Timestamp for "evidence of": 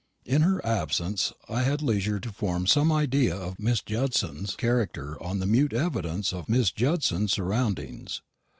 5.73-6.49